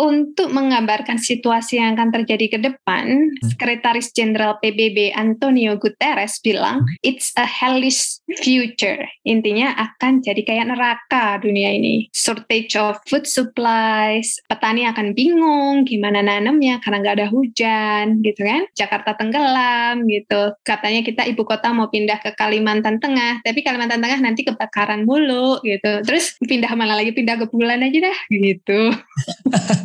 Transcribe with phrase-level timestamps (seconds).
[0.00, 3.52] untuk menggambarkan situasi yang akan terjadi ke depan, hmm.
[3.52, 7.04] Sekretaris Jenderal PBB Antonio Guterres bilang, hmm.
[7.04, 9.04] it's a hellish future.
[9.28, 12.08] Intinya akan jadi kayak neraka dunia ini.
[12.16, 18.64] Shortage of food supplies, petani akan bingung gimana nanamnya karena nggak ada hujan, gitu kan.
[18.72, 20.56] Jakarta tenggelam, gitu.
[20.64, 25.60] Katanya kita ibu kota mau pindah ke Kalimantan Tengah, tapi Kalimantan Tengah nanti kebakaran mulu,
[25.60, 26.00] gitu.
[26.00, 28.80] Terus pindah mana lagi, pindah ke bulan aja dah, gitu.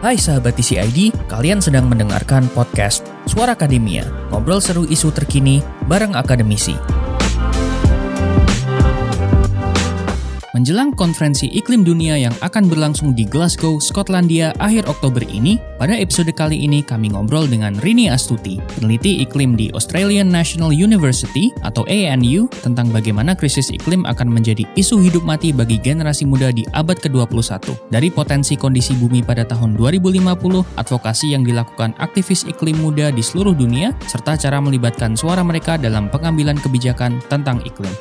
[0.00, 6.72] Hai sahabat TCID, kalian sedang mendengarkan podcast Suara Akademia, ngobrol seru isu terkini bareng akademisi.
[10.50, 16.34] Menjelang konferensi iklim dunia yang akan berlangsung di Glasgow, Skotlandia akhir Oktober ini, pada episode
[16.34, 22.50] kali ini kami ngobrol dengan Rini Astuti, peneliti iklim di Australian National University atau ANU
[22.66, 27.86] tentang bagaimana krisis iklim akan menjadi isu hidup mati bagi generasi muda di abad ke-21.
[27.86, 30.34] Dari potensi kondisi bumi pada tahun 2050,
[30.74, 36.10] advokasi yang dilakukan aktivis iklim muda di seluruh dunia, serta cara melibatkan suara mereka dalam
[36.10, 37.94] pengambilan kebijakan tentang iklim.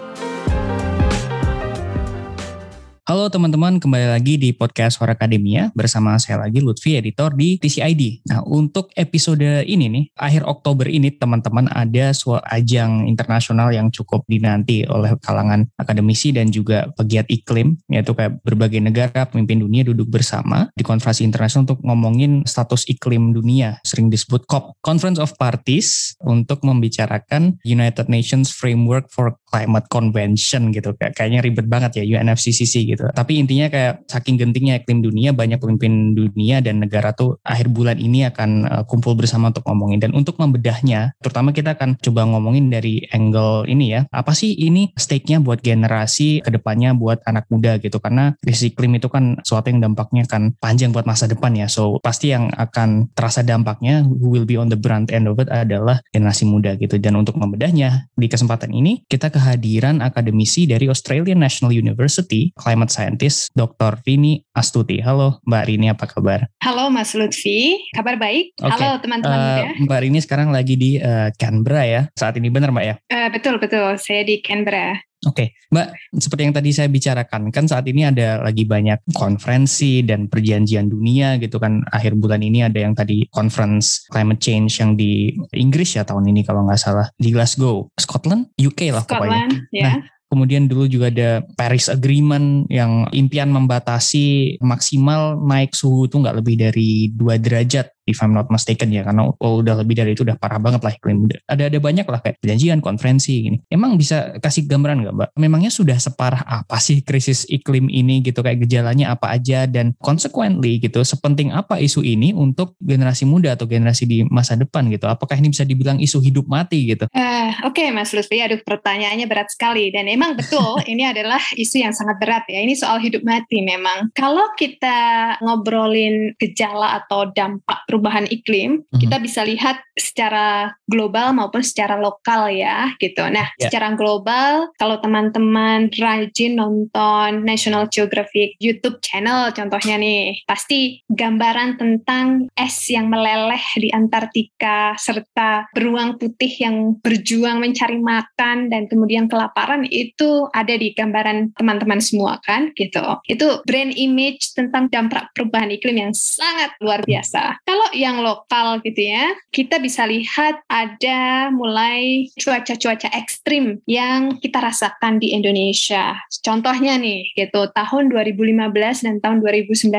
[3.10, 8.22] Halo teman-teman, kembali lagi di podcast Suara Akademia bersama saya lagi Lutfi, editor di TCID.
[8.30, 14.22] Nah, untuk episode ini nih, akhir Oktober ini teman-teman ada suatu ajang internasional yang cukup
[14.30, 20.06] dinanti oleh kalangan akademisi dan juga pegiat iklim, yaitu kayak berbagai negara pemimpin dunia duduk
[20.14, 26.14] bersama di konferensi internasional untuk ngomongin status iklim dunia, sering disebut COP, Conference of Parties,
[26.22, 30.94] untuk membicarakan United Nations Framework for Climate Convention gitu.
[30.94, 33.08] Kayaknya ribet banget ya UNFCCC gitu gitu.
[33.16, 37.96] Tapi intinya kayak saking gentingnya iklim dunia, banyak pemimpin dunia dan negara tuh akhir bulan
[37.96, 40.04] ini akan uh, kumpul bersama untuk ngomongin.
[40.04, 44.02] Dan untuk membedahnya, terutama kita akan coba ngomongin dari angle ini ya.
[44.12, 48.04] Apa sih ini stake-nya buat generasi ke depannya buat anak muda gitu.
[48.04, 51.72] Karena krisis iklim itu kan suatu yang dampaknya akan panjang buat masa depan ya.
[51.72, 55.48] So pasti yang akan terasa dampaknya who will be on the brunt end of it
[55.48, 57.00] adalah generasi muda gitu.
[57.00, 63.54] Dan untuk membedahnya, di kesempatan ini kita kehadiran akademisi dari Australian National University Climate Scientist
[63.54, 64.02] Dr.
[64.04, 65.00] Rini Astuti.
[65.00, 66.50] Halo Mbak Rini, apa kabar?
[66.60, 68.58] Halo Mas Lutfi, kabar baik.
[68.58, 68.70] Okay.
[68.70, 72.86] Halo teman-teman uh, Mbak Rini sekarang lagi di uh, Canberra ya, saat ini benar Mbak
[72.86, 72.96] ya?
[73.08, 73.96] Uh, betul, betul.
[74.02, 74.98] Saya di Canberra.
[75.28, 75.76] Oke, okay.
[75.76, 80.88] Mbak, seperti yang tadi saya bicarakan, kan saat ini ada lagi banyak konferensi dan perjanjian
[80.88, 81.84] dunia gitu kan.
[81.92, 86.48] Akhir bulan ini ada yang tadi conference climate change yang di Inggris ya tahun ini
[86.48, 89.76] kalau nggak salah di Glasgow, Scotland, UK lah Scotland, pokoknya.
[89.76, 89.84] Ya.
[89.92, 89.96] Nah,
[90.30, 96.56] Kemudian dulu juga ada Paris Agreement yang impian membatasi maksimal naik suhu itu nggak lebih
[96.70, 100.36] dari 2 derajat if I'm not mistaken ya karena oh, udah lebih dari itu udah
[100.42, 103.58] parah banget lah iklim ada ada banyak lah kayak perjanjian konferensi gini.
[103.70, 105.30] Emang bisa kasih gambaran nggak mbak?
[105.38, 108.42] Memangnya sudah separah apa sih krisis iklim ini gitu?
[108.42, 109.70] Kayak gejalanya apa aja?
[109.70, 114.88] Dan consequently gitu sepenting apa isu ini untuk generasi muda atau generasi di masa depan
[114.90, 115.06] gitu?
[115.06, 117.06] Apakah ini bisa dibilang isu hidup mati gitu?
[117.12, 118.40] Uh, oke okay, mas Lutfi.
[118.40, 119.92] Aduh pertanyaannya berat sekali.
[119.94, 122.64] Dan emang betul ini adalah isu yang sangat berat ya.
[122.64, 124.10] Ini soal hidup mati memang.
[124.16, 127.99] Kalau kita ngobrolin gejala atau dampak perubahan
[128.30, 129.00] iklim, mm-hmm.
[129.00, 133.22] kita bisa lihat secara global maupun secara lokal ya gitu.
[133.28, 133.68] Nah, yeah.
[133.68, 142.48] secara global kalau teman-teman rajin nonton National Geographic YouTube channel contohnya nih, pasti gambaran tentang
[142.56, 149.84] es yang meleleh di Antartika serta beruang putih yang berjuang mencari makan dan kemudian kelaparan
[149.90, 153.04] itu ada di gambaran teman-teman semua kan gitu.
[153.28, 157.62] Itu brand image tentang dampak perubahan iklim yang sangat luar biasa.
[157.66, 165.18] Kalau yang lokal gitu ya, kita bisa lihat ada mulai cuaca-cuaca ekstrim yang kita rasakan
[165.18, 166.18] di Indonesia.
[166.44, 169.90] Contohnya nih, gitu, tahun 2015 dan tahun 2019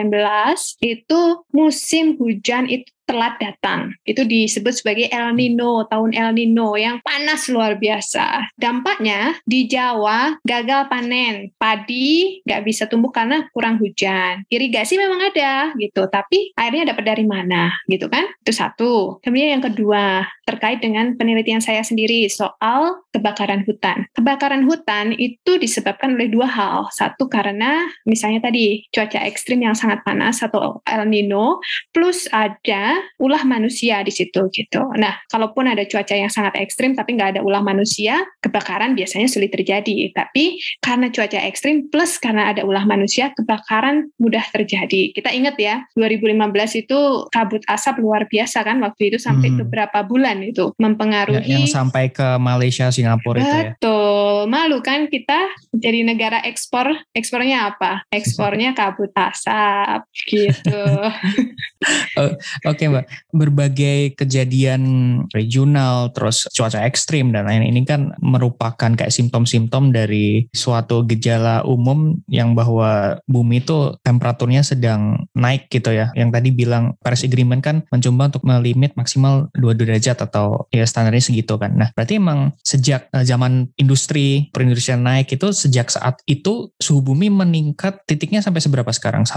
[0.84, 3.90] itu musim hujan itu telat datang.
[4.06, 8.54] Itu disebut sebagai El Nino, tahun El Nino yang panas luar biasa.
[8.54, 14.46] Dampaknya di Jawa gagal panen, padi nggak bisa tumbuh karena kurang hujan.
[14.46, 18.30] Irigasi memang ada gitu, tapi airnya dapat dari mana gitu kan?
[18.46, 19.18] Itu satu.
[19.26, 24.06] Kemudian yang kedua terkait dengan penelitian saya sendiri soal kebakaran hutan.
[24.14, 26.86] Kebakaran hutan itu disebabkan oleh dua hal.
[26.94, 31.58] Satu karena misalnya tadi cuaca ekstrim yang sangat panas atau El Nino,
[31.90, 34.80] plus ada ulah manusia di situ gitu.
[34.96, 39.52] Nah, kalaupun ada cuaca yang sangat ekstrim tapi nggak ada ulah manusia, kebakaran biasanya sulit
[39.52, 40.12] terjadi.
[40.14, 45.12] Tapi karena cuaca ekstrim plus karena ada ulah manusia, kebakaran mudah terjadi.
[45.12, 46.98] Kita ingat ya, 2015 itu
[47.28, 49.58] kabut asap luar biasa kan waktu itu sampai hmm.
[49.66, 53.72] beberapa bulan itu mempengaruhi ya, yang sampai ke Malaysia, Singapura itu ya.
[53.76, 54.48] Betul.
[54.48, 58.04] Malu kan kita jadi negara ekspor, ekspornya apa?
[58.18, 60.84] Ekspornya kabut asap gitu.
[62.70, 63.06] Oke okay, Mbak,
[63.36, 64.82] berbagai kejadian
[65.36, 72.16] regional, terus cuaca ekstrim dan lain ini kan merupakan kayak simptom-simptom dari suatu gejala umum
[72.32, 76.08] yang bahwa bumi itu temperaturnya sedang naik gitu ya.
[76.16, 81.20] Yang tadi bilang Paris Agreement kan mencoba untuk melimit maksimal 2 derajat atau ya standarnya
[81.20, 81.76] segitu kan.
[81.76, 87.28] Nah berarti emang sejak uh, zaman industri perindustrian naik itu sejak saat itu suhu bumi
[87.28, 89.28] meningkat titiknya sampai seberapa sekarang?
[89.28, 89.36] 1,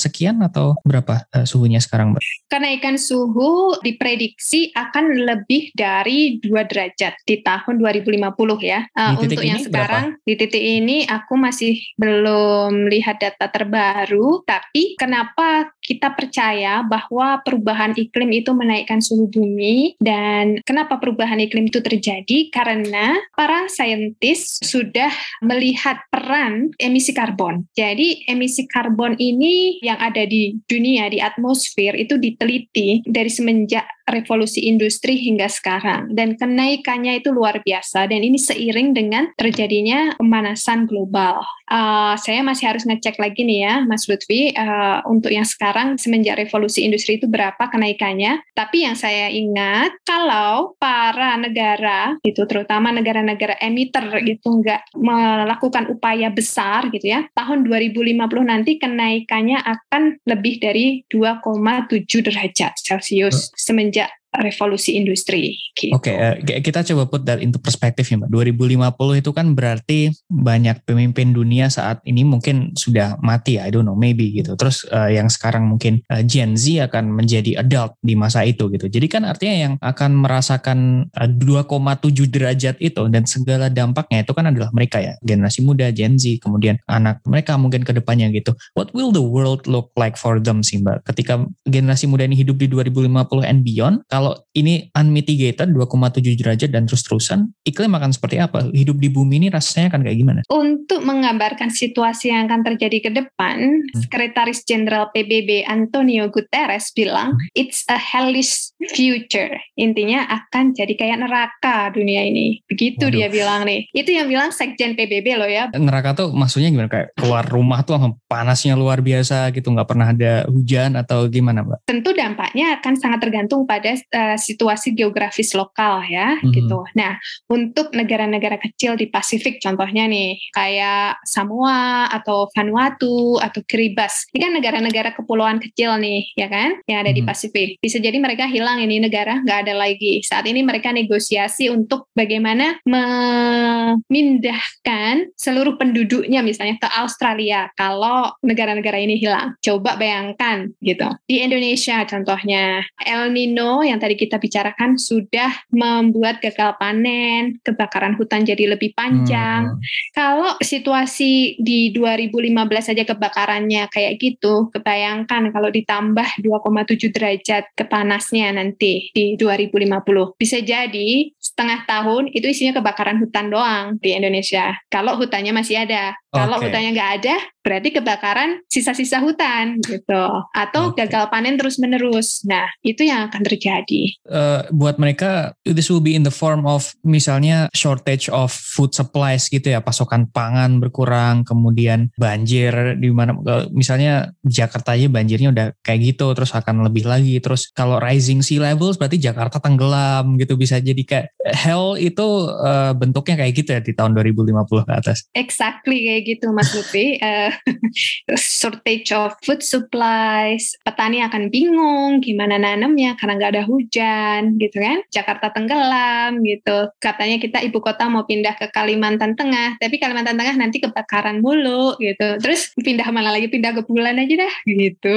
[0.00, 2.22] sekian atau berapa uh, suhunya sekarang Mbak?
[2.70, 8.30] Kenaikan suhu diprediksi akan lebih dari 2 derajat di tahun 2050
[8.62, 8.86] ya.
[8.94, 10.22] Uh, untuk yang sekarang berapa?
[10.22, 17.98] di titik ini aku masih belum lihat data terbaru, tapi kenapa kita percaya bahwa perubahan
[17.98, 22.46] iklim itu menaikkan suhu bumi dan kenapa perubahan iklim itu terjadi?
[22.54, 25.10] Karena para saintis sudah
[25.42, 27.66] melihat peran emisi karbon.
[27.74, 34.66] Jadi emisi karbon ini yang ada di dunia di atmosfer itu diteliti dari semenjak revolusi
[34.66, 36.12] industri hingga sekarang.
[36.14, 38.06] Dan kenaikannya itu luar biasa.
[38.10, 41.42] Dan ini seiring dengan terjadinya pemanasan global.
[41.70, 44.50] Uh, saya masih harus ngecek lagi nih ya Mas Lutfi.
[44.54, 48.42] Uh, untuk yang sekarang semenjak revolusi industri itu berapa kenaikannya.
[48.54, 56.32] Tapi yang saya ingat kalau para negara itu terutama negara-negara emitter gitu nggak melakukan upaya
[56.32, 58.16] besar gitu ya tahun 2050
[58.46, 63.52] nanti kenaikannya akan lebih dari 2,7 derajat Celcius.
[63.52, 63.99] Semenjak
[64.30, 65.58] revolusi industri.
[65.74, 65.90] Gitu.
[65.90, 66.16] Oke, okay,
[66.54, 68.30] uh, kita coba put that into perspektif ya Mbak.
[68.30, 70.00] 2050 itu kan berarti
[70.30, 74.54] banyak pemimpin dunia saat ini mungkin sudah mati, I don't know, maybe gitu.
[74.54, 78.86] Terus uh, yang sekarang mungkin uh, Gen Z akan menjadi adult di masa itu gitu.
[78.86, 80.78] Jadi kan artinya yang akan merasakan
[81.10, 86.14] uh, 2,7 derajat itu dan segala dampaknya itu kan adalah mereka ya, generasi muda, Gen
[86.14, 88.54] Z, kemudian anak mereka mungkin ke depannya gitu.
[88.78, 91.02] What will the world look like for them sih Mbak?
[91.10, 96.84] Ketika generasi muda ini hidup di 2050 and beyond, kalau ini unmitigated 2,7 derajat dan
[96.84, 98.68] terus-terusan, iklim akan seperti apa?
[98.68, 100.40] Hidup di bumi ini rasanya akan kayak gimana?
[100.52, 104.04] Untuk menggambarkan situasi yang akan terjadi ke depan, hmm.
[104.04, 107.56] Sekretaris Jenderal PBB Antonio Guterres bilang, hmm.
[107.56, 109.56] it's a hellish future.
[109.80, 112.60] Intinya akan jadi kayak neraka dunia ini.
[112.68, 113.16] Begitu Waduh.
[113.16, 113.88] dia bilang nih.
[113.96, 115.72] Itu yang bilang Sekjen PBB loh ya.
[115.72, 116.92] Neraka tuh maksudnya gimana?
[116.92, 117.96] Kayak keluar rumah tuh
[118.28, 121.88] panasnya luar biasa gitu, nggak pernah ada hujan atau gimana Mbak?
[121.88, 126.52] Tentu dampaknya akan sangat tergantung pada uh, situasi geografis lokal ya hmm.
[126.52, 126.84] gitu.
[126.98, 127.18] Nah,
[127.50, 134.00] untuk negara-negara kecil di Pasifik contohnya nih kayak Samoa atau Vanuatu atau Kiribati.
[134.34, 137.20] Ini kan negara-negara kepulauan kecil nih ya kan yang ada hmm.
[137.20, 137.78] di Pasifik.
[137.78, 140.22] Bisa jadi mereka hilang ini negara nggak ada lagi.
[140.24, 149.16] Saat ini mereka negosiasi untuk bagaimana memindahkan seluruh penduduknya misalnya ke Australia kalau negara-negara ini
[149.20, 149.54] hilang.
[149.62, 151.06] Coba bayangkan gitu.
[151.28, 158.42] Di Indonesia contohnya El Nino yang tadi kita bicarakan sudah membuat gagal panen, kebakaran hutan
[158.42, 159.76] jadi lebih panjang.
[159.76, 159.80] Hmm.
[160.16, 162.50] Kalau situasi di 2015
[162.80, 170.40] saja kebakarannya kayak gitu, kebayangkan kalau ditambah 2,7 derajat kepanasnya nanti di 2050.
[170.40, 174.72] Bisa jadi setengah tahun itu isinya kebakaran hutan doang di Indonesia.
[174.88, 176.16] Kalau hutannya masih ada.
[176.30, 177.36] Kalau hutannya nggak ada,
[177.66, 180.24] berarti kebakaran sisa-sisa hutan gitu.
[180.54, 181.02] Atau okay.
[181.04, 182.46] gagal panen terus-menerus.
[182.46, 183.89] Nah, itu yang akan terjadi.
[184.24, 189.50] Uh, buat mereka, this will be in the form of misalnya shortage of food supplies
[189.50, 193.34] gitu ya, pasokan pangan berkurang, kemudian banjir di mana
[193.74, 197.36] misalnya Jakarta aja banjirnya udah kayak gitu, terus akan lebih lagi.
[197.42, 202.92] Terus kalau rising sea levels berarti Jakarta tenggelam gitu bisa jadi kayak hell itu uh,
[202.94, 205.18] bentuknya kayak gitu ya di tahun 2050 ke atas.
[205.34, 207.18] Exactly kayak gitu Mas Lutfi.
[207.20, 207.50] uh,
[208.60, 214.76] shortage of food supplies, petani akan bingung gimana nanamnya karena nggak ada hujan hujan gitu
[214.76, 215.00] kan.
[215.08, 216.92] Jakarta tenggelam gitu.
[217.00, 221.96] Katanya kita ibu kota mau pindah ke Kalimantan Tengah, tapi Kalimantan Tengah nanti kebakaran mulu
[221.96, 222.36] gitu.
[222.38, 223.48] Terus pindah mana lagi?
[223.48, 225.16] Pindah ke bulan aja dah gitu.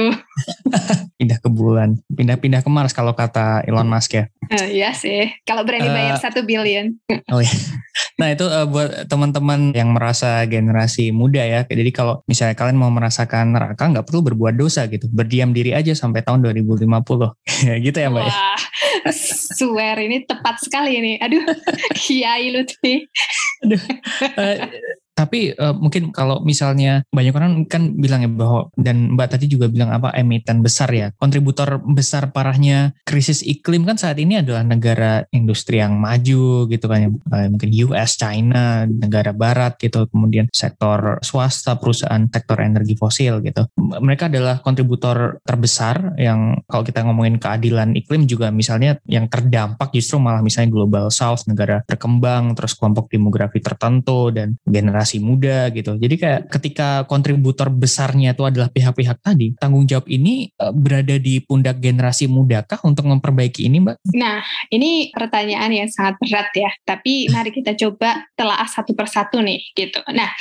[1.20, 4.24] pindah ke bulan, pindah-pindah ke Mars kalau kata Elon Musk ya.
[4.50, 6.98] Uh, iya sih, kalau berani bayar satu uh, billion.
[7.32, 7.54] oh iya.
[8.14, 11.66] Nah itu uh, buat teman-teman yang merasa generasi muda ya.
[11.66, 15.10] Jadi kalau misalnya kalian mau merasakan neraka, nggak perlu berbuat dosa gitu.
[15.10, 16.86] Berdiam diri aja sampai tahun 2050.
[17.86, 18.34] gitu ya Mbak ya?
[18.54, 19.10] Wah,
[19.58, 21.12] swear ini tepat sekali ini.
[21.18, 21.42] Aduh,
[21.98, 23.02] Kiai Lutfi.
[23.66, 23.82] Aduh,
[24.38, 24.56] uh,
[25.14, 29.70] tapi uh, mungkin kalau misalnya banyak orang kan bilang ya bahwa dan Mbak tadi juga
[29.70, 35.22] bilang apa emiten besar ya, kontributor besar parahnya krisis iklim kan saat ini adalah negara
[35.30, 41.22] industri yang maju gitu kan ya, uh, mungkin US, China, negara barat gitu, kemudian sektor
[41.22, 43.70] swasta, perusahaan sektor energi fosil gitu.
[43.78, 50.18] Mereka adalah kontributor terbesar yang kalau kita ngomongin keadilan iklim juga misalnya yang terdampak justru
[50.18, 56.00] malah misalnya global south, negara berkembang, terus kelompok demografi tertentu dan generasi generasi muda gitu.
[56.00, 61.44] Jadi kayak ketika kontributor besarnya itu adalah pihak-pihak tadi, tanggung jawab ini uh, berada di
[61.44, 63.96] pundak generasi mudakah untuk memperbaiki ini, Mbak?
[64.16, 64.40] Nah,
[64.72, 66.72] ini pertanyaan yang sangat berat ya.
[66.88, 70.00] Tapi mari kita coba telah satu persatu nih gitu.
[70.08, 70.32] Nah,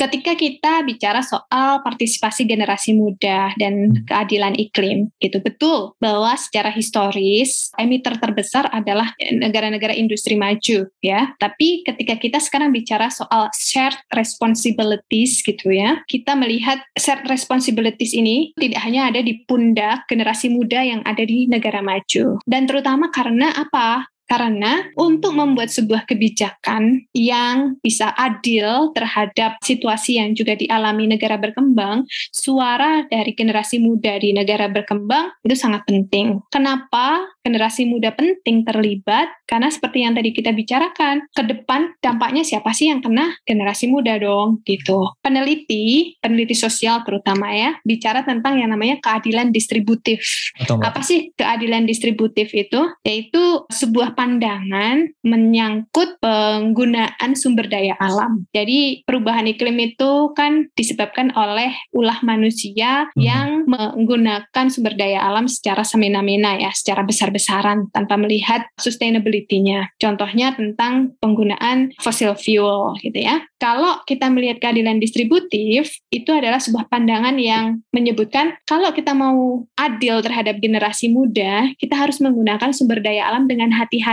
[0.00, 4.08] ketika kita bicara soal partisipasi generasi muda dan hmm.
[4.08, 11.36] keadilan iklim gitu, betul bahwa secara historis emiter terbesar adalah negara-negara industri maju ya.
[11.36, 16.02] Tapi ketika kita sekarang bicara soal shared responsibilities gitu ya.
[16.06, 21.50] Kita melihat shared responsibilities ini tidak hanya ada di pundak generasi muda yang ada di
[21.50, 22.38] negara maju.
[22.46, 24.08] Dan terutama karena apa?
[24.26, 32.02] Karena untuk membuat sebuah kebijakan yang bisa adil terhadap situasi yang juga dialami negara berkembang,
[32.34, 36.42] suara dari generasi muda di negara berkembang itu sangat penting.
[36.50, 39.30] Kenapa generasi muda penting terlibat?
[39.46, 43.38] Karena seperti yang tadi kita bicarakan, ke depan dampaknya siapa sih yang kena?
[43.46, 45.14] Generasi muda dong, gitu.
[45.22, 50.26] Peneliti, peneliti sosial terutama ya, bicara tentang yang namanya keadilan distributif.
[50.66, 52.90] Apa sih keadilan distributif itu?
[53.06, 58.48] Yaitu sebuah pandangan menyangkut penggunaan sumber daya alam.
[58.56, 63.20] Jadi perubahan iklim itu kan disebabkan oleh ulah manusia hmm.
[63.20, 69.92] yang menggunakan sumber daya alam secara semena-mena ya, secara besar-besaran tanpa melihat sustainability-nya.
[70.00, 73.44] Contohnya tentang penggunaan fossil fuel gitu ya.
[73.60, 80.24] Kalau kita melihat keadilan distributif, itu adalah sebuah pandangan yang menyebutkan kalau kita mau adil
[80.24, 84.05] terhadap generasi muda, kita harus menggunakan sumber daya alam dengan hati-hati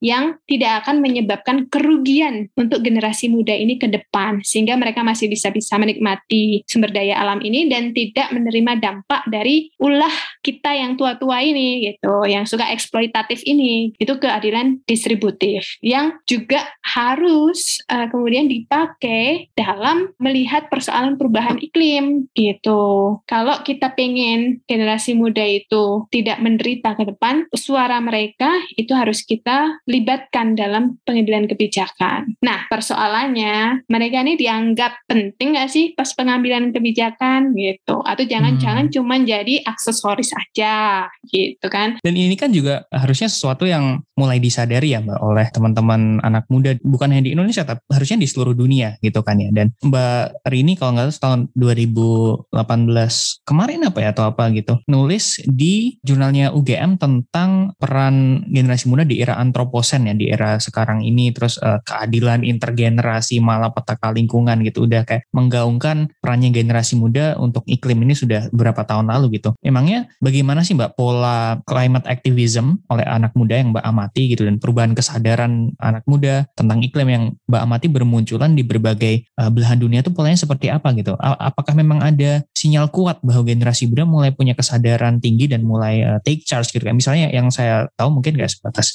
[0.00, 5.52] yang tidak akan menyebabkan kerugian untuk generasi muda ini ke depan sehingga mereka masih bisa
[5.52, 11.42] bisa menikmati sumber daya alam ini dan tidak menerima dampak dari ulah kita yang tua-tua
[11.42, 13.92] ini gitu, yang suka eksploitatif ini.
[13.98, 23.18] Itu keadilan distributif yang juga harus uh, kemudian dipakai dalam melihat persoalan perubahan iklim gitu.
[23.26, 29.82] Kalau kita pengen generasi muda itu tidak menderita ke depan, suara mereka itu harus kita
[29.90, 32.38] libatkan dalam pengambilan kebijakan.
[32.40, 38.00] Nah, persoalannya mereka ini dianggap penting nggak sih pas pengambilan kebijakan gitu?
[38.06, 38.94] Atau jangan-jangan hmm.
[38.94, 41.98] cuma jadi aksesoris aja gitu kan?
[42.00, 46.72] Dan ini kan juga harusnya sesuatu yang mulai disadari ya Mbak oleh teman-teman anak muda
[46.80, 49.48] bukan hanya di Indonesia tapi harusnya di seluruh dunia dunia gitu kan ya.
[49.50, 55.40] Dan Mbak Rini kalau nggak salah tahun 2018 kemarin apa ya atau apa gitu nulis
[55.48, 61.30] di jurnalnya UGM tentang peran generasi muda di era antroposen ya di era sekarang ini
[61.30, 67.62] terus uh, keadilan intergenerasi malah petaka lingkungan gitu udah kayak menggaungkan perannya generasi muda untuk
[67.68, 69.52] iklim ini sudah berapa tahun lalu gitu.
[69.60, 74.56] Emangnya bagaimana sih Mbak pola climate activism oleh anak muda yang Mbak amati gitu dan
[74.56, 80.00] perubahan kesadaran anak muda tentang iklim yang Mbak amati bermunculan di berbagai uh, belahan dunia
[80.00, 81.18] itu polanya seperti apa gitu?
[81.26, 86.18] apakah memang ada sinyal kuat bahwa generasi muda mulai punya kesadaran tinggi dan mulai uh,
[86.22, 86.96] take charge gitu kan?
[86.96, 88.94] Misalnya yang saya tahu mungkin gak sebatas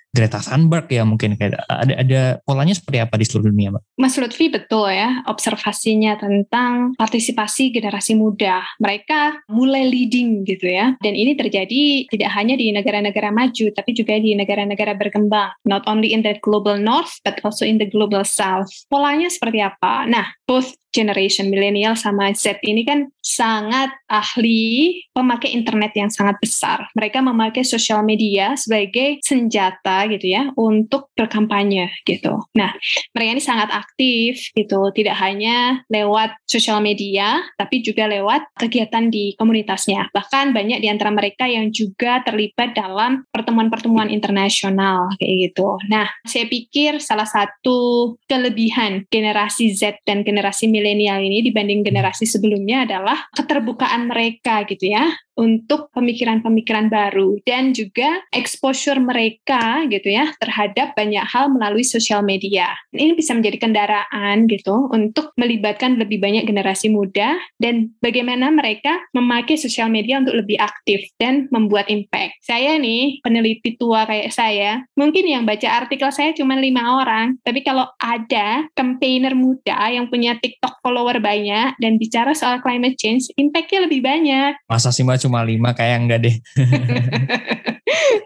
[0.11, 3.83] Greta Thunberg ya mungkin kayak ada ada polanya seperti apa di seluruh dunia, Mbak?
[3.95, 8.59] Mas Lutfi betul ya observasinya tentang partisipasi generasi muda.
[8.83, 10.99] Mereka mulai leading gitu ya.
[10.99, 15.55] Dan ini terjadi tidak hanya di negara-negara maju tapi juga di negara-negara berkembang.
[15.63, 18.67] Not only in the global north but also in the global south.
[18.91, 20.03] Polanya seperti apa?
[20.11, 26.83] Nah, both generation milenial sama Z ini kan sangat ahli pemakai internet yang sangat besar.
[26.93, 32.37] Mereka memakai sosial media sebagai senjata gitu ya untuk berkampanye gitu.
[32.57, 32.73] Nah,
[33.13, 39.33] mereka ini sangat aktif gitu, tidak hanya lewat sosial media tapi juga lewat kegiatan di
[39.37, 40.09] komunitasnya.
[40.13, 45.77] Bahkan banyak di antara mereka yang juga terlibat dalam pertemuan-pertemuan internasional kayak gitu.
[45.89, 52.85] Nah, saya pikir salah satu kelebihan generasi Z dan generasi milenial ini dibanding generasi sebelumnya
[52.85, 55.09] adalah keterbukaan mereka gitu ya
[55.39, 62.71] untuk pemikiran-pemikiran baru dan juga exposure mereka gitu ya terhadap banyak hal melalui sosial media.
[62.91, 69.55] Ini bisa menjadi kendaraan gitu untuk melibatkan lebih banyak generasi muda dan bagaimana mereka memakai
[69.55, 72.39] sosial media untuk lebih aktif dan membuat impact.
[72.43, 77.63] Saya nih peneliti tua kayak saya, mungkin yang baca artikel saya cuma lima orang, tapi
[77.63, 83.87] kalau ada campaigner muda yang punya TikTok follower banyak dan bicara soal climate change, impactnya
[83.87, 84.57] lebih banyak.
[84.67, 86.35] Masa sih cuma lima kayak enggak deh.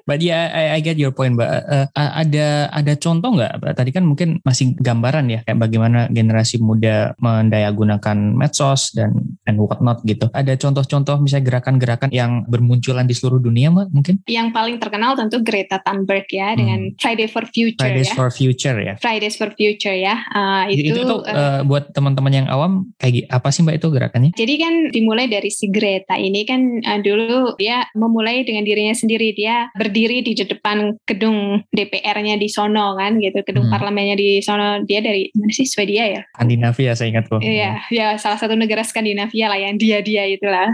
[0.06, 1.50] But yeah, I, I get your point, Mbak.
[1.50, 3.74] Uh, ada ada contoh nggak?
[3.74, 9.18] Tadi kan mungkin masih gambaran ya, kayak bagaimana generasi muda mendayagunakan medsos dan
[9.50, 10.30] and whatnot gitu.
[10.30, 13.88] Ada contoh-contoh misalnya gerakan-gerakan yang bermunculan di seluruh dunia, Mbak?
[13.94, 14.16] Mungkin?
[14.30, 16.58] Yang paling terkenal tentu Greta Thunberg ya, hmm.
[16.58, 18.16] dengan Friday for Future Fridays ya.
[18.18, 18.94] for Future ya.
[19.02, 20.16] Fridays for Future ya.
[20.30, 24.32] Uh, itu, itu tuh uh, buat teman-teman yang awam kayak apa sih Mbak itu gerakannya?
[24.38, 29.32] Jadi kan dimulai dari si Greta ini kan uh, dulu dia memulai dengan dirinya sendiri
[29.34, 33.42] dia berdiri di depan gedung DPR-nya di sono kan gitu.
[33.44, 33.74] Gedung hmm.
[33.74, 34.82] parlemennya di sono.
[34.84, 35.68] Dia dari mana sih?
[35.68, 36.22] Swedia ya?
[36.38, 37.42] Skandinavia saya ingat tuh.
[37.44, 40.72] Iya ya salah satu negara Skandinavia lah yang dia dia itulah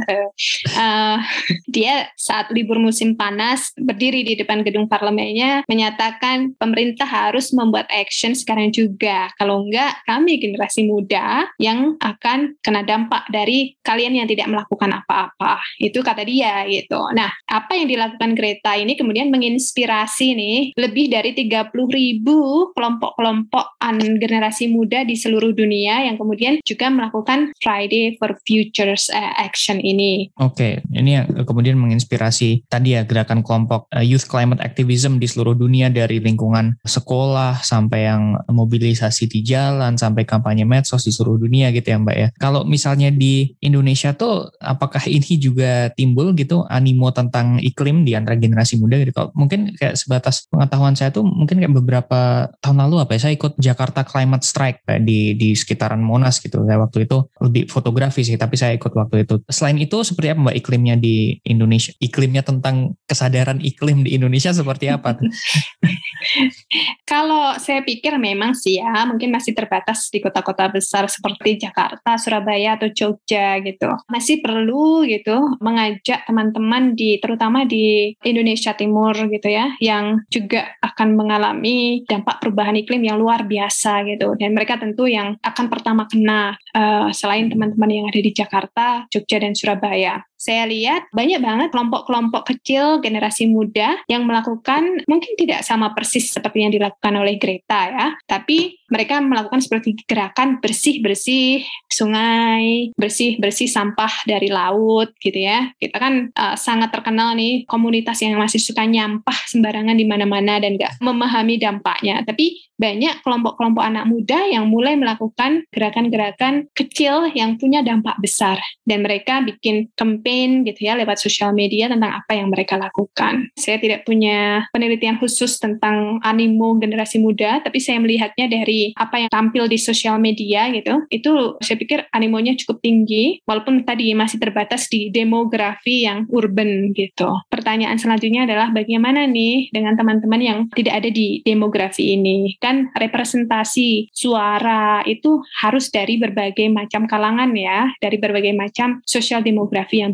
[0.77, 1.17] uh,
[1.65, 8.37] dia saat libur musim panas berdiri di depan gedung parlemennya menyatakan pemerintah harus membuat action
[8.37, 9.33] sekarang juga.
[9.41, 15.57] Kalau enggak kami generasi muda yang akan kena dampak dari kalian yang tidak melakukan apa-apa.
[15.81, 16.99] Itu kata dia gitu.
[17.15, 23.81] Nah apa yang dilakukan Greta ini kemudian menginspirasi nih lebih dari 30 ribu kelompok-kelompok
[24.21, 30.31] generasi muda di seluruh dunia yang kemudian juga melakukan Friday for Futures uh, Action ini.
[30.39, 30.95] Oke, okay.
[30.95, 35.91] ini yang kemudian menginspirasi tadi ya gerakan kelompok uh, Youth Climate Activism di seluruh dunia
[35.91, 41.91] dari lingkungan sekolah sampai yang mobilisasi di jalan sampai kampanye medsos di seluruh dunia gitu
[41.91, 42.27] ya Mbak ya.
[42.37, 48.37] Kalau misalnya di Indonesia tuh apakah ini juga timbul gitu animo tentang iklim di antara
[48.37, 49.11] generasi muda gitu.
[49.13, 53.33] Kalau mungkin kayak sebatas pengetahuan saya tuh mungkin kayak beberapa tahun lalu apa ya saya
[53.37, 56.63] ikut Jakarta Climate Strike kayak di di sekitaran Monas gitu.
[56.65, 59.39] Saya waktu itu lebih fotografi sih, tapi saya ikut waktu itu.
[59.47, 61.93] Selain itu seperti apa Mbak iklimnya di Indonesia?
[62.01, 65.15] Iklimnya tentang kesadaran iklim di Indonesia seperti apa?
[67.11, 72.79] Kalau saya pikir memang sih ya, mungkin masih terbatas di kota-kota besar seperti Jakarta, Surabaya
[72.79, 73.91] atau Jogja gitu.
[74.09, 78.40] Masih perlu gitu mengajak teman-teman di terutama di Indonesia
[78.77, 84.33] Timur gitu ya, yang juga akan mengalami dampak perubahan iklim yang luar biasa gitu.
[84.39, 89.37] Dan mereka tentu yang akan pertama kena uh, selain teman-teman yang ada di Jakarta, Jogja
[89.41, 95.93] dan Surabaya saya lihat banyak banget kelompok-kelompok kecil generasi muda yang melakukan mungkin tidak sama
[95.93, 103.69] persis seperti yang dilakukan oleh Greta ya, tapi mereka melakukan seperti gerakan bersih-bersih sungai, bersih-bersih
[103.69, 105.69] sampah dari laut gitu ya.
[105.77, 110.75] Kita kan uh, sangat terkenal nih komunitas yang masih suka nyampah sembarangan di mana-mana dan
[110.75, 112.25] gak memahami dampaknya.
[112.25, 118.57] Tapi banyak kelompok-kelompok anak muda yang mulai melakukan gerakan-gerakan kecil yang punya dampak besar
[118.89, 120.30] dan mereka bikin campaign
[120.63, 123.51] gitu ya lewat sosial media tentang apa yang mereka lakukan.
[123.57, 129.31] Saya tidak punya penelitian khusus tentang animo generasi muda, tapi saya melihatnya dari apa yang
[129.33, 131.03] tampil di sosial media gitu.
[131.11, 137.33] Itu saya pikir animonya cukup tinggi walaupun tadi masih terbatas di demografi yang urban gitu.
[137.51, 142.55] Pertanyaan selanjutnya adalah bagaimana nih dengan teman-teman yang tidak ada di demografi ini?
[142.61, 149.99] Kan representasi suara itu harus dari berbagai macam kalangan ya, dari berbagai macam sosial demografi
[149.99, 150.11] yang.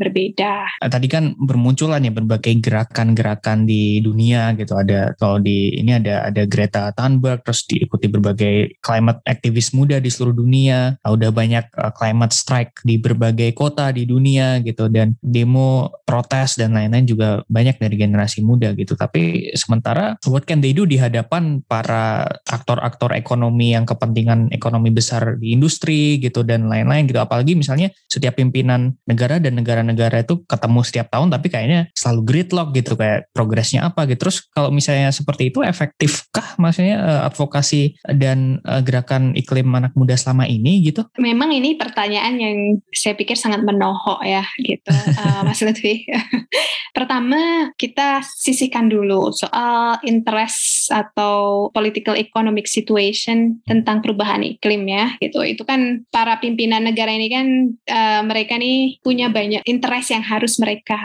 [0.79, 4.77] Tadi kan bermunculan ya berbagai gerakan-gerakan di dunia gitu.
[4.77, 10.07] Ada kalau di ini ada ada Greta Thunberg terus diikuti berbagai climate aktivis muda di
[10.07, 10.95] seluruh dunia.
[11.03, 16.77] Udah banyak uh, climate strike di berbagai kota di dunia gitu dan demo protes dan
[16.77, 18.93] lain-lain juga banyak dari generasi muda gitu.
[18.93, 25.35] Tapi sementara what can they do di hadapan para aktor-aktor ekonomi yang kepentingan ekonomi besar
[25.41, 30.45] di industri gitu dan lain-lain gitu apalagi misalnya setiap pimpinan negara dan negara-negara negara itu
[30.45, 34.29] ketemu setiap tahun tapi kayaknya selalu gridlock gitu kayak progresnya apa gitu.
[34.29, 40.13] Terus kalau misalnya seperti itu efektifkah maksudnya uh, advokasi dan uh, gerakan iklim anak muda
[40.13, 41.09] selama ini gitu?
[41.17, 42.57] Memang ini pertanyaan yang
[42.93, 46.05] saya pikir sangat menohok ya gitu uh, Mas Lutfi.
[46.97, 55.41] Pertama kita sisihkan dulu soal interest atau political economic situation tentang perubahan iklim ya gitu.
[55.41, 57.47] Itu kan para pimpinan negara ini kan
[57.89, 60.97] uh, mereka nih punya banyak interest yang harus mereka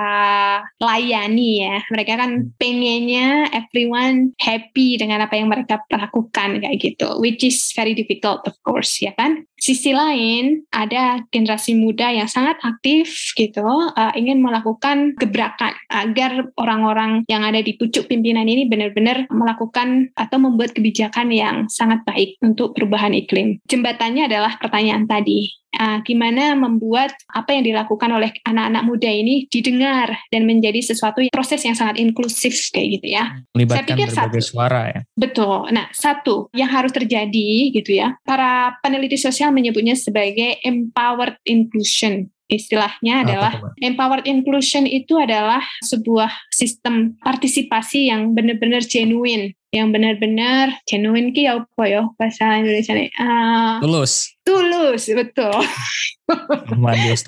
[0.81, 1.77] layani ya.
[1.93, 2.49] Mereka kan hmm.
[2.57, 8.57] pengennya everyone happy dengan apa yang mereka lakukan kayak gitu, which is very difficult of
[8.65, 9.45] course ya kan.
[9.63, 17.23] Sisi lain ada generasi muda yang sangat aktif gitu, uh, ingin melakukan gebrakan agar orang-orang
[17.31, 22.75] yang ada di pucuk pimpinan ini benar-benar melakukan atau membuat kebijakan yang sangat baik untuk
[22.75, 23.63] perubahan iklim.
[23.71, 30.13] Jembatannya adalah pertanyaan tadi uh, gimana membuat apa yang dilakukan oleh anak-anak muda ini didengar
[30.29, 33.41] dan menjadi sesuatu yang proses yang sangat inklusif kayak gitu ya.
[33.57, 35.01] Melibatkan Saya pikir berbagai satu, suara ya.
[35.17, 35.57] Betul.
[35.73, 38.17] Nah, satu yang harus terjadi gitu ya.
[38.25, 46.29] Para peneliti sosial menyebutnya sebagai empowered inclusion istilahnya adalah apa, empowered inclusion itu adalah sebuah
[46.53, 53.81] sistem partisipasi yang benar-benar genuine yang benar-benar genuine ki apa ya bahasa Indonesia nih uh,
[53.81, 55.63] tulus tulus betul.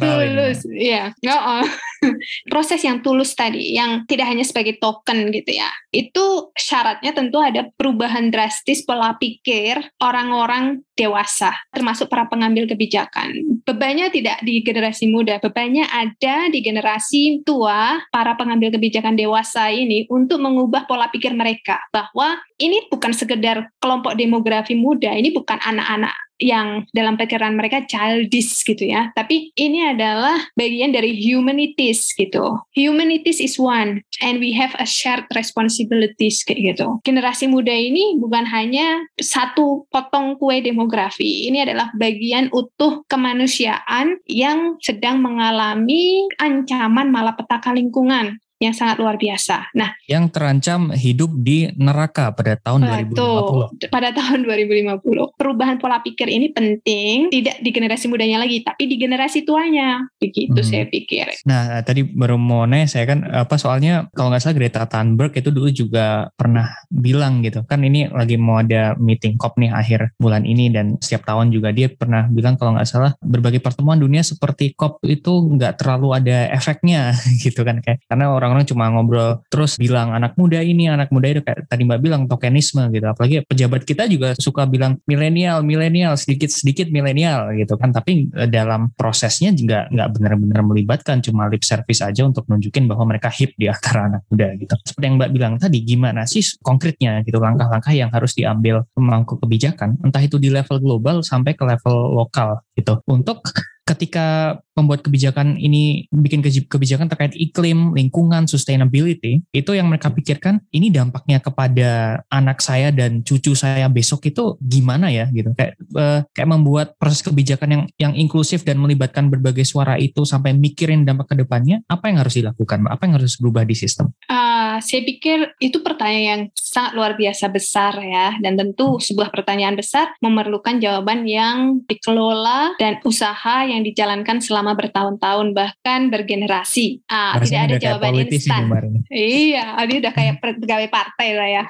[0.06, 1.66] Tulus ya oh,
[2.52, 7.68] proses yang tulus tadi yang tidak hanya sebagai token gitu ya itu syaratnya tentu ada
[7.74, 13.34] perubahan drastis pola pikir orang-orang dewasa termasuk para pengambil kebijakan.
[13.66, 20.06] Bebannya tidak di generasi muda bebannya ada di generasi tua para pengambil kebijakan dewasa ini
[20.08, 26.14] untuk mengubah pola pikir mereka bahwa ini bukan sekedar kelompok demografi muda, ini bukan anak-anak
[26.44, 29.08] yang dalam pikiran mereka childish gitu ya.
[29.16, 32.60] Tapi ini adalah bagian dari humanities gitu.
[32.76, 37.00] Humanities is one and we have a shared responsibilities kayak gitu.
[37.00, 41.48] Generasi muda ini bukan hanya satu potong kue demografi.
[41.48, 49.74] Ini adalah bagian utuh kemanusiaan yang sedang mengalami ancaman malapetaka lingkungan yang sangat luar biasa.
[49.76, 53.92] Nah, yang terancam hidup di neraka pada tahun betul, 2050.
[53.92, 55.36] Pada tahun 2050.
[55.36, 60.04] Perubahan pola pikir ini penting tidak di generasi mudanya lagi, tapi di generasi tuanya.
[60.16, 60.68] Begitu hmm.
[60.68, 61.26] saya pikir.
[61.44, 65.50] Nah, tadi baru mau nanya saya kan apa soalnya kalau nggak salah Greta Thunberg itu
[65.52, 67.62] dulu juga pernah bilang gitu.
[67.68, 71.74] Kan ini lagi mau ada meeting COP nih akhir bulan ini dan setiap tahun juga
[71.74, 76.48] dia pernah bilang kalau nggak salah berbagai pertemuan dunia seperti COP itu nggak terlalu ada
[76.54, 77.12] efeknya
[77.44, 81.26] gitu kan kayak karena orang orang-orang cuma ngobrol terus bilang anak muda ini anak muda
[81.34, 83.06] itu kayak tadi mbak bilang tokenisme gitu.
[83.10, 87.90] Apalagi pejabat kita juga suka bilang milenial milenial sedikit sedikit milenial gitu kan.
[87.90, 93.10] Tapi eh, dalam prosesnya juga nggak benar-benar melibatkan cuma lip service aja untuk nunjukin bahwa
[93.10, 94.74] mereka hip di antara anak muda gitu.
[94.86, 99.98] Seperti yang mbak bilang tadi gimana sih konkretnya gitu langkah-langkah yang harus diambil pemangku kebijakan
[100.06, 103.02] entah itu di level global sampai ke level lokal gitu.
[103.10, 103.42] Untuk
[103.84, 110.88] ketika pembuat kebijakan ini bikin kebijakan terkait iklim, lingkungan, sustainability, itu yang mereka pikirkan ini
[110.88, 115.52] dampaknya kepada anak saya dan cucu saya besok itu gimana ya gitu.
[115.52, 120.56] Kayak uh, kayak membuat proses kebijakan yang yang inklusif dan melibatkan berbagai suara itu sampai
[120.56, 122.88] mikirin dampak ke depannya, apa yang harus dilakukan?
[122.88, 124.10] Apa yang harus berubah di sistem?
[124.32, 129.78] Uh, saya pikir itu pertanyaan yang sangat luar biasa besar ya dan tentu sebuah pertanyaan
[129.78, 137.04] besar memerlukan jawaban yang dikelola dan usaha yang dijalankan selama bertahun-tahun bahkan bergenerasi.
[137.06, 138.66] Ah, tidak ada jawaban instan.
[139.10, 141.64] Iya, dia udah kayak pegawai partai lah ya.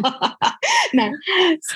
[0.98, 1.08] nah,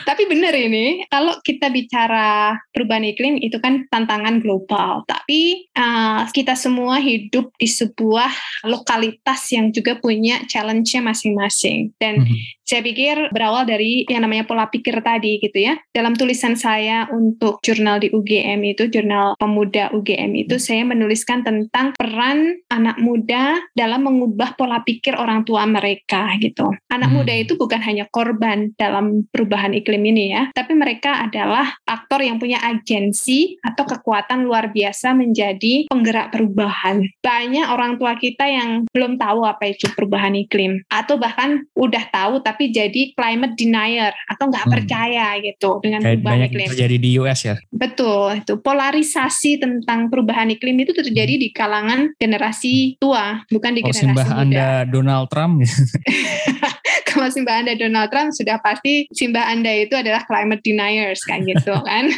[0.05, 5.07] tapi benar ini kalau kita bicara perubahan iklim itu kan tantangan global.
[5.07, 11.95] Tapi uh, kita semua hidup di sebuah lokalitas yang juga punya challenge-nya masing-masing.
[12.03, 12.39] Dan mm-hmm.
[12.65, 15.77] Saya pikir berawal dari yang namanya pola pikir tadi gitu ya.
[15.93, 21.93] Dalam tulisan saya untuk jurnal di UGM itu jurnal pemuda UGM itu saya menuliskan tentang
[21.95, 26.73] peran anak muda dalam mengubah pola pikir orang tua mereka gitu.
[26.89, 27.17] Anak hmm.
[27.21, 32.41] muda itu bukan hanya korban dalam perubahan iklim ini ya, tapi mereka adalah aktor yang
[32.41, 37.05] punya agensi atau kekuatan luar biasa menjadi penggerak perubahan.
[37.21, 42.41] Banyak orang tua kita yang belum tahu apa itu perubahan iklim atau bahkan udah tahu
[42.41, 44.75] tapi jadi climate denier atau nggak hmm.
[44.75, 46.69] percaya gitu dengan Kayak perubahan banyak iklim.
[46.75, 47.55] Terjadi di US ya.
[47.71, 53.91] Betul, itu polarisasi tentang perubahan iklim itu terjadi di kalangan generasi tua, bukan di oh,
[53.91, 54.41] generasi simbah muda.
[54.43, 55.55] Anda Donald Trump.
[57.15, 61.71] Kalau simbah Anda Donald Trump sudah pasti simbah Anda itu adalah climate deniers kan gitu
[61.89, 62.11] kan.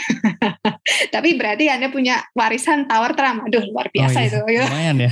[1.13, 3.45] Tapi berarti Anda punya warisan tower tram.
[3.45, 4.29] Aduh, luar biasa oh, iya.
[4.33, 4.41] itu.
[4.49, 4.65] Ya.
[4.65, 5.11] Lumayan ya.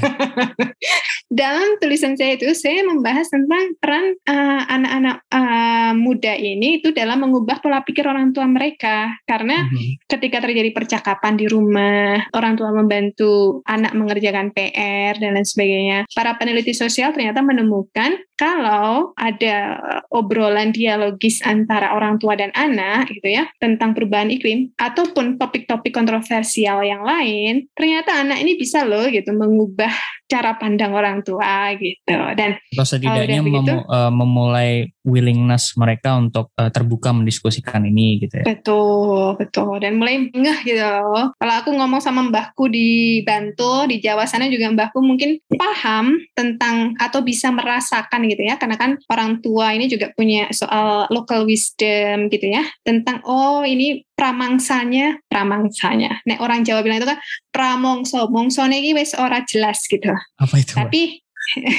[1.44, 7.26] Dalam tulisan saya itu, saya membahas tentang peran uh, anak-anak uh, muda ini itu dalam
[7.26, 9.18] mengubah pola pikir orang tua mereka.
[9.26, 10.06] Karena mm-hmm.
[10.06, 15.98] ketika terjadi percakapan di rumah, orang tua membantu anak mengerjakan PR dan lain sebagainya.
[16.14, 19.78] Para peneliti sosial ternyata menemukan kalau ada
[20.10, 26.82] obrolan dialogis antara orang tua dan anak gitu ya tentang perubahan iklim ataupun topik-topik kontroversial
[26.82, 29.94] yang lain ternyata anak ini bisa loh gitu mengubah
[30.24, 32.16] cara pandang orang tua gitu.
[32.34, 38.44] Dan atau setidaknya mem uh, memulai willingness mereka untuk uh, terbuka mendiskusikan ini gitu ya?
[38.48, 39.78] Betul betul.
[39.84, 40.80] Dan mulai ngeh gitu.
[40.80, 46.16] Loh kalau aku ngomong sama mbahku di Bantul di Jawa sana juga mbahku mungkin paham
[46.32, 48.56] tentang atau bisa merasakan gitu ya.
[48.56, 52.64] Karena kan orang tua ini juga punya soal local wisdom gitu ya.
[52.80, 56.22] Tentang oh ini pramangsanya pramangsanya.
[56.24, 57.18] Nek orang Jawa bilang itu kan
[57.50, 58.30] pramongso.
[58.30, 60.14] Mongso ini wes ora jelas gitu.
[60.38, 61.23] Apa itu tapi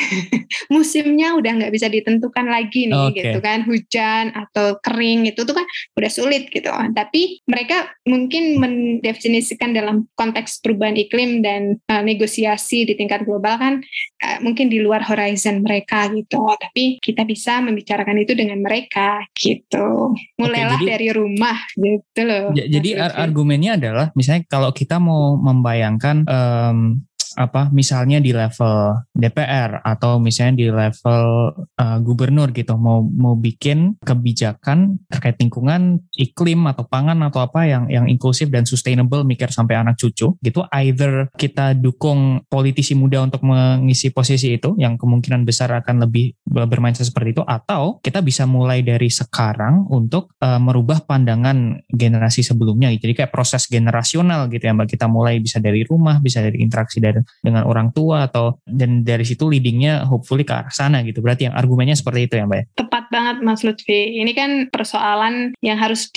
[0.75, 3.17] musimnya udah nggak bisa ditentukan lagi nih okay.
[3.32, 3.63] gitu kan.
[3.63, 6.69] Hujan atau kering itu tuh kan udah sulit gitu.
[6.69, 13.73] Tapi mereka mungkin mendefinisikan dalam konteks perubahan iklim dan uh, negosiasi di tingkat global kan
[14.21, 16.43] uh, mungkin di luar horizon mereka gitu.
[16.60, 20.12] Tapi kita bisa membicarakan itu dengan mereka gitu.
[20.38, 25.38] Mulailah okay, jadi, dari rumah gitu loh jadi ar argumennya adalah misalnya kalau kita mau
[25.39, 27.01] membayangkan um,
[27.39, 33.95] apa misalnya di level DPR atau misalnya di level uh, gubernur gitu mau mau bikin
[34.03, 39.79] kebijakan terkait lingkungan iklim atau pangan atau apa yang yang inklusif dan sustainable mikir sampai
[39.79, 45.71] anak cucu gitu either kita dukung politisi muda untuk mengisi posisi itu yang kemungkinan besar
[45.71, 51.79] akan lebih bermain seperti itu atau kita bisa mulai dari sekarang untuk uh, merubah pandangan
[51.91, 54.87] generasi sebelumnya jadi kayak proses generasional gitu ya mbak.
[54.89, 59.25] Kita mulai bisa dari rumah bisa dari interaksi dari dengan orang tua atau dan dari
[59.27, 61.19] situ leadingnya hopefully ke arah sana gitu.
[61.19, 62.57] Berarti yang argumennya seperti itu ya Mbak?
[62.57, 62.63] Ya?
[62.77, 64.21] Tepat banget Mas Lutfi.
[64.21, 66.09] Ini kan persoalan yang harus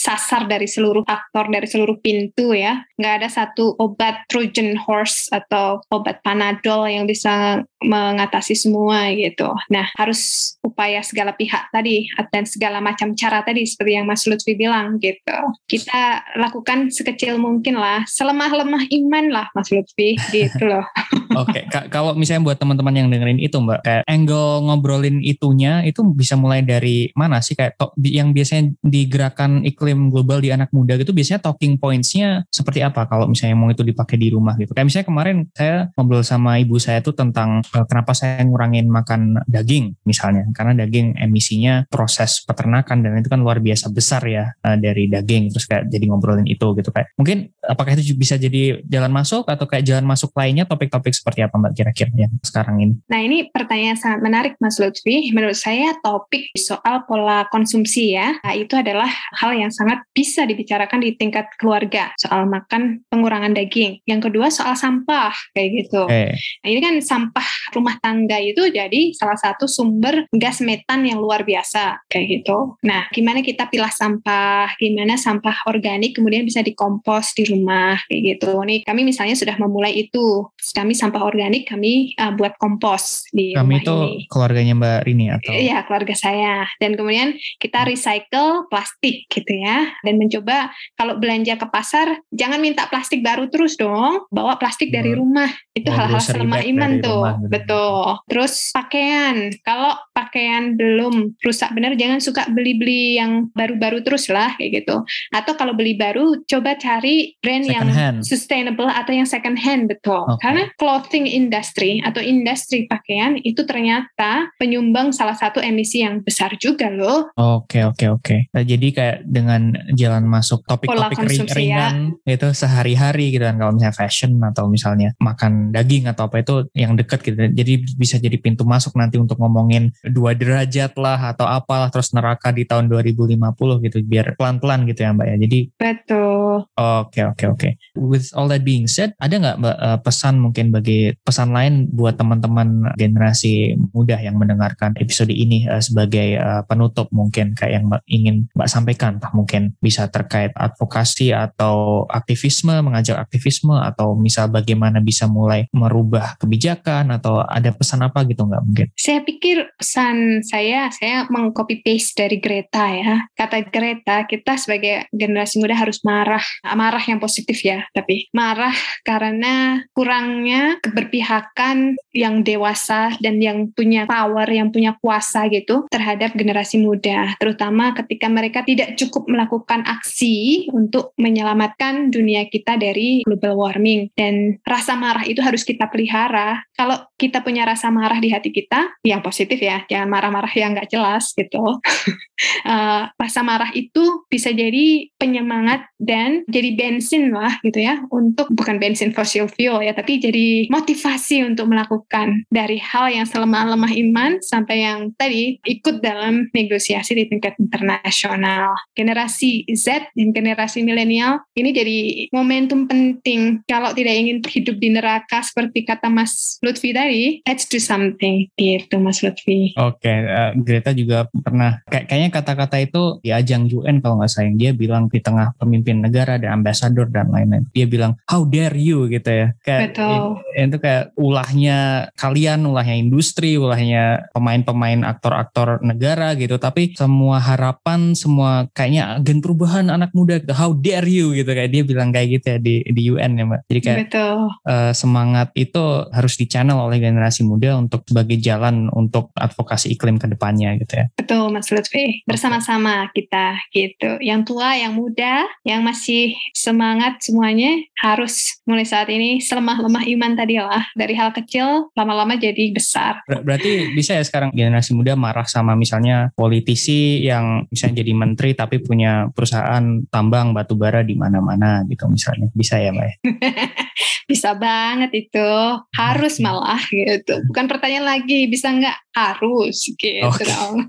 [0.00, 2.80] disasar dari seluruh aktor, dari seluruh pintu ya.
[2.96, 9.52] Nggak ada satu obat Trojan horse atau obat Panadol yang bisa mengatasi semua gitu.
[9.68, 14.56] Nah, harus upaya segala pihak tadi dan segala macam cara tadi seperti yang Mas Lutfi
[14.56, 15.36] bilang gitu.
[15.68, 20.84] Kita lakukan sekecil mungkin lah, selemah-lemah iman lah Mas Lutfi gitu loh.
[21.40, 21.88] Oke, okay.
[21.92, 26.64] kalau misalnya buat teman-teman yang dengerin itu Mbak, kayak angle ngobrolin itunya itu bisa mulai
[26.64, 31.76] dari mana sih kayak yang biasanya digerakkan iklim global di anak muda gitu biasanya talking
[31.80, 34.72] pointsnya seperti apa kalau misalnya mau itu dipakai di rumah gitu.
[34.76, 39.40] Kayak misalnya kemarin saya ngobrol sama ibu saya tuh tentang uh, kenapa saya ngurangin makan
[39.48, 44.76] daging misalnya, karena daging emisinya proses peternakan dan itu kan luar biasa besar ya uh,
[44.76, 49.12] dari daging terus kayak jadi ngobrolin itu gitu kayak mungkin apakah itu bisa jadi jalan
[49.12, 52.94] masuk atau kayak jalan masuk lainnya topik-topik seperti apa Mbak kira-kira yang sekarang ini?
[53.06, 55.30] Nah ini pertanyaan sangat menarik Mas Lutfi.
[55.30, 59.70] Menurut saya topik soal pola konsumsi ya, nah, itu adalah hal yang
[60.10, 64.02] bisa dibicarakan di tingkat keluarga soal makan pengurangan daging.
[64.04, 66.04] Yang kedua soal sampah kayak gitu.
[66.08, 66.34] Okay.
[66.64, 71.46] Nah ini kan sampah rumah tangga itu jadi salah satu sumber gas metan yang luar
[71.46, 72.76] biasa kayak gitu.
[72.84, 78.52] Nah gimana kita pilah sampah, gimana sampah organik kemudian bisa dikompos di rumah kayak gitu.
[78.66, 80.48] Nih kami misalnya sudah memulai itu.
[80.74, 84.12] Kami sampah organik kami uh, buat kompos di kami rumah itu ini.
[84.28, 85.52] keluarganya Mbak Rini atau?
[85.54, 86.66] Iya keluarga saya.
[86.82, 89.69] Dan kemudian kita recycle plastik gitu ya.
[90.02, 94.26] Dan mencoba kalau belanja ke pasar jangan minta plastik baru terus dong.
[94.28, 94.96] Bawa plastik hmm.
[94.96, 95.50] dari rumah.
[95.72, 97.22] Itu hal-hal selama iman tuh.
[97.24, 97.34] Rumah.
[97.48, 98.20] Betul.
[98.28, 99.50] Terus pakaian.
[99.62, 105.00] Kalau pakaian belum rusak benar jangan suka beli-beli yang baru-baru terus lah kayak gitu.
[105.32, 108.18] Atau kalau beli baru coba cari brand second yang hand.
[108.26, 110.28] sustainable atau yang second hand betul.
[110.36, 110.40] Okay.
[110.44, 116.92] Karena clothing industry atau industri pakaian itu ternyata penyumbang salah satu emisi yang besar juga
[116.92, 117.32] loh.
[117.34, 118.22] Oke okay, oke okay, oke.
[118.22, 118.40] Okay.
[118.52, 119.62] Nah, jadi kayak dengan
[119.96, 121.18] jalan masuk topik-topik
[121.54, 122.36] ringan ya.
[122.36, 126.94] itu sehari-hari gitu kan kalau misalnya fashion atau misalnya makan daging atau apa itu yang
[126.98, 127.36] dekat gitu.
[127.36, 132.50] Jadi bisa jadi pintu masuk nanti untuk ngomongin dua derajat lah atau apalah terus neraka
[132.50, 135.36] di tahun 2050 gitu biar pelan-pelan gitu ya Mbak ya.
[135.40, 136.66] Jadi Betul.
[136.76, 137.68] Oke oke oke.
[137.96, 142.18] With all that being said, ada nggak Mbak uh, pesan mungkin bagi pesan lain buat
[142.18, 148.02] teman-teman generasi muda yang mendengarkan episode ini uh, sebagai uh, penutup mungkin kayak yang Mbak
[148.10, 154.98] ingin Mbak sampaikan, entah mungkin bisa terkait advokasi atau aktivisme, mengajak aktivisme atau misal bagaimana
[154.98, 158.86] bisa mulai merubah kebijakan atau ada pesan apa gitu nggak mungkin?
[158.96, 163.28] Saya pikir pesan saya, saya mengcopy paste dari Greta ya.
[163.36, 166.40] Kata Greta, kita sebagai generasi muda harus marah.
[166.72, 168.72] Marah yang positif ya, tapi marah
[169.04, 176.80] karena kurangnya keberpihakan yang dewasa dan yang punya power, yang punya kuasa gitu terhadap generasi
[176.80, 177.36] muda.
[177.36, 184.08] Terutama ketika mereka tidak cukup melakukan aksi untuk menyelamatkan dunia kita dari global warming.
[184.16, 186.64] Dan rasa marah itu harus kita pelihara.
[186.72, 190.90] Kalau kita punya rasa marah di hati kita, yang positif ya, jangan marah-marah yang nggak
[190.90, 191.60] jelas gitu.
[191.60, 198.80] uh, rasa marah itu bisa jadi penyemangat dan jadi bensin lah gitu ya untuk bukan
[198.80, 204.84] bensin fossil fuel ya tapi jadi motivasi untuk melakukan dari hal yang selemah-lemah iman sampai
[204.84, 208.74] yang tadi ikut dalam negosiasi di tingkat internasional.
[208.96, 211.98] Generasi Z dan generasi milenial ini jadi
[212.34, 213.62] momentum penting.
[213.68, 218.96] Kalau tidak ingin hidup di neraka seperti kata Mas Lutfi tadi let's do something gitu
[218.98, 223.68] Mas Lutfi oke okay, uh, eh, Greta juga pernah kayak kayaknya kata-kata itu di ajang
[223.70, 227.66] UN kalau nggak sayang dia bilang di tengah pemimpin negara dan ambasador dan lain-lain.
[227.70, 229.48] Dia bilang how dare you gitu ya.
[229.62, 230.40] Kayak Betul.
[230.56, 231.78] itu kayak ulahnya
[232.16, 236.56] kalian ulahnya industri ulahnya pemain-pemain aktor-aktor negara gitu.
[236.56, 240.52] Tapi semua harapan semua kayaknya agen perubahan anak muda gitu.
[240.56, 241.50] How dare you gitu.
[241.50, 243.60] Kayak dia bilang kayak gitu ya di di UN ya mbak.
[243.68, 244.36] Jadi kayak Betul.
[244.66, 249.59] Uh, semangat itu harus di channel oleh generasi muda untuk sebagai jalan untuk advokasi
[249.90, 254.18] iklim ke depannya gitu ya betul Mas Lutfi bersama-sama kita gitu.
[254.22, 260.56] Yang tua, yang muda, yang masih semangat semuanya harus mulai saat ini selemah-lemah iman tadi
[260.58, 260.84] lah.
[260.94, 263.22] Dari hal kecil lama-lama jadi besar.
[263.26, 268.50] Ber berarti bisa ya sekarang generasi muda marah sama misalnya politisi yang misalnya jadi menteri
[268.54, 272.48] tapi punya perusahaan tambang batu bara di mana-mana gitu misalnya.
[272.54, 273.10] Bisa ya Mbak?
[274.26, 275.50] Bisa banget itu.
[275.94, 277.44] Harus malah gitu.
[277.48, 280.46] Bukan pertanyaan lagi bisa nggak harus gitu okay.
[280.46, 280.86] dong.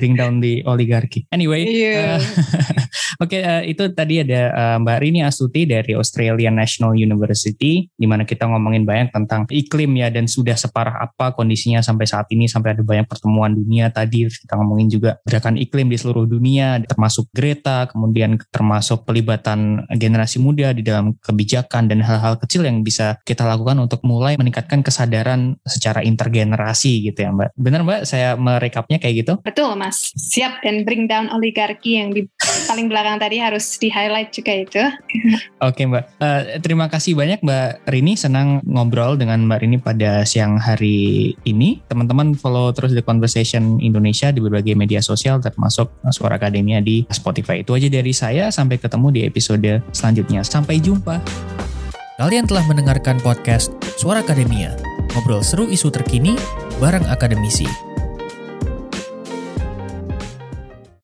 [0.00, 1.26] bring down the oligarki.
[1.32, 2.18] Anyway, yeah.
[2.18, 2.24] uh,
[3.20, 8.06] oke okay, uh, itu tadi ada uh, Mbak Rini Astuti dari Australian National University, di
[8.08, 12.48] mana kita ngomongin banyak tentang iklim ya dan sudah separah apa kondisinya sampai saat ini
[12.48, 17.28] sampai ada banyak pertemuan dunia tadi kita ngomongin juga gerakan iklim di seluruh dunia, termasuk
[17.30, 23.44] Greta, kemudian termasuk pelibatan generasi muda di dalam kebijakan dan hal-hal kecil yang bisa kita
[23.44, 27.50] lakukan untuk mulai meningkatkan kesadaran secara intergenerasi gitu ya Mbak.
[27.58, 29.32] Benar Mbak, saya merekapnya kayak gitu?
[29.44, 32.24] Betul Mas, siap dan bring down oligarki yang di
[32.70, 34.82] paling belakang tadi harus di highlight juga itu.
[35.64, 40.60] Oke Mbak, uh, terima kasih banyak Mbak Rini, senang ngobrol dengan Mbak Rini pada siang
[40.60, 41.80] hari ini.
[41.88, 47.64] Teman-teman follow terus The Conversation Indonesia di berbagai media sosial termasuk Suara Akademia di Spotify.
[47.64, 50.44] Itu aja dari saya, sampai ketemu di episode selanjutnya.
[50.44, 51.18] Sampai jumpa.
[52.20, 54.76] Kalian telah mendengarkan podcast Suara Akademia,
[55.16, 56.36] ngobrol seru isu terkini
[56.76, 57.89] bareng akademisi.